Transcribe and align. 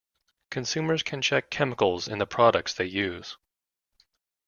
Consumers 0.49 1.03
can 1.03 1.21
check 1.21 1.51
chemicals 1.51 2.07
in 2.07 2.17
the 2.17 2.25
products 2.25 2.73
they 2.73 2.85
use. 2.87 3.37